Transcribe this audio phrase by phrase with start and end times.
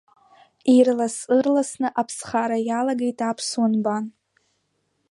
[0.75, 4.05] Ирлас-ырласны аԥсахра иалагеит аԥсуа нбан.